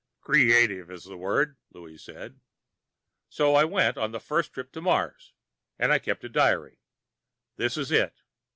"Creative 0.21 0.89
is 0.89 1.03
the 1.03 1.15
word," 1.15 1.57
Louie 1.71 1.95
said. 1.99 2.39
So 3.29 3.53
I 3.53 3.65
went 3.65 3.99
on 3.99 4.11
the 4.11 4.19
first 4.19 4.51
trip 4.51 4.71
to 4.71 4.81
Mars. 4.81 5.31
And 5.77 5.91
I 5.91 5.99
kept 5.99 6.23
a 6.23 6.29
diary. 6.29 6.79
This 7.57 7.77
is 7.77 7.91
it. 7.91 8.15